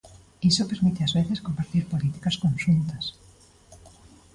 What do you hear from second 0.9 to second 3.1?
ás veces compartir políticas conxuntas.